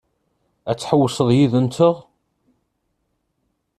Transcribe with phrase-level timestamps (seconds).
[0.71, 1.95] Ad tḥewwseḍ yid-nteɣ?